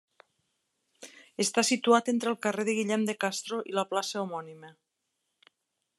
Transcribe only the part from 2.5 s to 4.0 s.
de Guillem de Castro i la